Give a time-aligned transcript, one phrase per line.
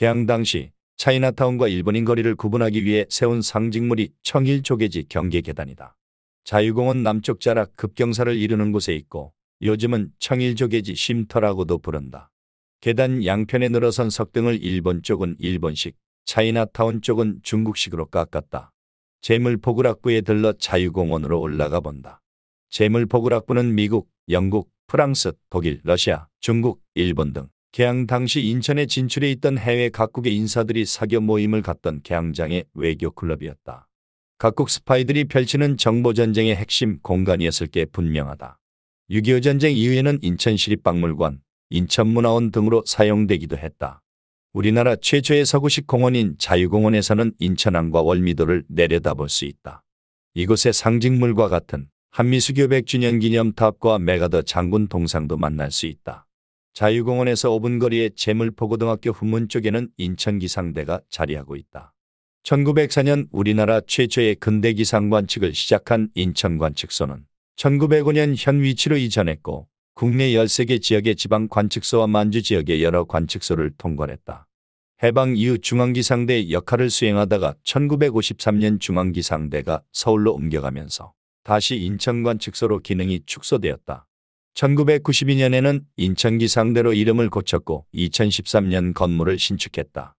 [0.00, 5.94] 개항 당시 차이나타운과 일본인 거리를 구분하기 위해 세운 상징물이 청일조개지 경계계단이다.
[6.44, 12.30] 자유공원 남쪽 자락 급경사를 이루는 곳에 있고 요즘은 청일조개지 쉼터라고도 부른다.
[12.80, 18.72] 계단 양편에 늘어선 석등을 일본 쪽은 일본식, 차이나타운 쪽은 중국식으로 깎았다.
[19.20, 22.22] 재물포구락부에 들러 자유공원으로 올라가 본다.
[22.70, 29.90] 재물포구락부는 미국, 영국, 프랑스, 독일, 러시아, 중국, 일본 등 개항 당시 인천에 진출해 있던 해외
[29.90, 33.86] 각국의 인사들이 사교 모임을 갖던 개항장의 외교 클럽이었다.
[34.38, 38.58] 각국 스파이들이 펼치는 정보전쟁의 핵심 공간이었을 게 분명하다.
[39.10, 44.02] 6.25 전쟁 이후에는 인천시립박물관, 인천문화원 등으로 사용되기도 했다.
[44.52, 49.84] 우리나라 최초의 서구식 공원인 자유공원에서는 인천항과 월미도를 내려다볼 수 있다.
[50.34, 56.26] 이곳의 상징물과 같은 한미수교 100주년 기념탑과 메가더 장군 동상도 만날 수 있다.
[56.72, 61.92] 자유공원에서 5분 거리의 재물포고등학교 후문 쪽에는 인천기상대가 자리하고 있다.
[62.44, 72.06] 1904년 우리나라 최초의 근대기상관측을 시작한 인천관측소는 1905년 현 위치로 이전했고 국내 13개 지역의 지방 관측소와
[72.06, 74.46] 만주 지역의 여러 관측소를 통괄했다.
[75.02, 81.12] 해방 이후 중앙기상대 역할을 수행하다가 1953년 중앙기상대가 서울로 옮겨가면서
[81.42, 84.06] 다시 인천관측소로 기능이 축소되었다.
[84.54, 90.16] 1992년에는 인천기상대로 이름을 고쳤고 2013년 건물을 신축했다.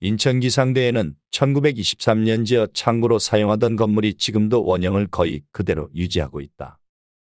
[0.00, 6.78] 인천기상대에는 1923년 지어 창고로 사용하던 건물이 지금도 원형을 거의 그대로 유지하고 있다.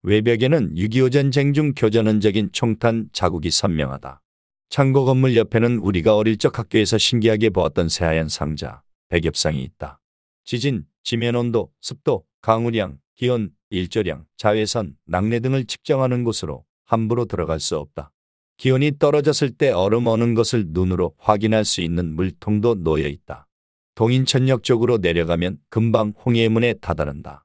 [0.03, 4.23] 외벽에는 6.25 전쟁 중 교전원적인 총탄 자국이 선명하다.
[4.69, 10.01] 창고 건물 옆에는 우리가 어릴 적 학교에서 신기하게 보았던 새하얀 상자, 백엽상이 있다.
[10.45, 17.77] 지진, 지면 온도, 습도, 강우량, 기온, 일조량, 자외선, 낙뢰 등을 측정하는 곳으로 함부로 들어갈 수
[17.77, 18.13] 없다.
[18.57, 23.47] 기온이 떨어졌을 때 얼음 어는 것을 눈으로 확인할 수 있는 물통도 놓여 있다.
[23.95, 27.45] 동인천역 쪽으로 내려가면 금방 홍해문에 다다른다.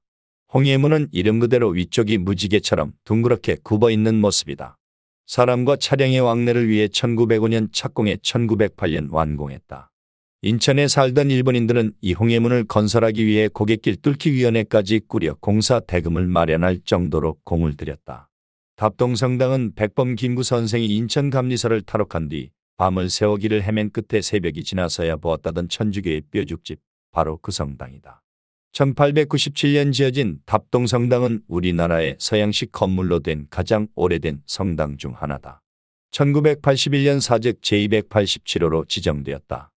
[0.54, 4.78] 홍해문은 이름 그대로 위쪽이 무지개처럼 둥그렇게 굽어 있는 모습이다.
[5.26, 9.93] 사람과 차량의 왕래를 위해 1905년 착공해 1908년 완공했다.
[10.46, 17.38] 인천에 살던 일본인들은 이 홍해문을 건설하기 위해 고갯길 뚫기 위원회까지 꾸려 공사 대금을 마련할 정도로
[17.46, 18.30] 공을 들였다.
[18.76, 25.16] 답동성당은 백범 김구 선생이 인천 감리사를 탈옥한 뒤 밤을 새워 길을 헤맨 끝에 새벽이 지나서야
[25.16, 26.78] 보았다던 천주교의 뼈죽집
[27.14, 28.22] 바로 그 성당이다.
[28.74, 35.62] 1897년 지어진 답동성당은 우리나라의 서양식 건물로 된 가장 오래된 성당 중 하나다.
[36.12, 39.72] 1981년 사적 제287호로 지정되었다.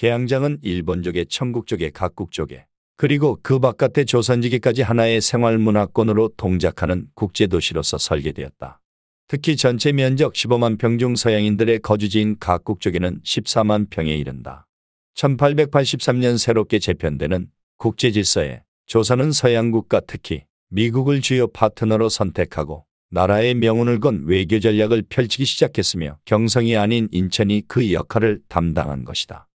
[0.00, 2.64] 개항장은 일본족의 청국족의 각국족에
[2.96, 8.80] 그리고 그 바깥의 조선지기까지 하나의 생활문화권으로 동작하는 국제도시로서 설계되었다.
[9.28, 14.66] 특히 전체 면적 15만 평 중 서양인들의 거주지인 각국족에는 14만 평에 이른다.
[15.16, 24.60] 1883년 새롭게 재편되는 국제질서에 조선은 서양국가 특히 미국을 주요 파트너로 선택하고 나라의 명운을 건 외교
[24.60, 29.49] 전략을 펼치기 시작했으며 경성이 아닌 인천이 그 역할을 담당한 것이다.